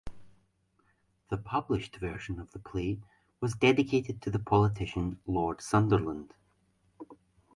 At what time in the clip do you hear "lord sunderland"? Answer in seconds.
5.27-6.33